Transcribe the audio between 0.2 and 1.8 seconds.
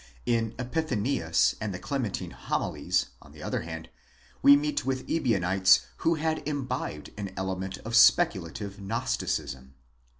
In Epiphanius and the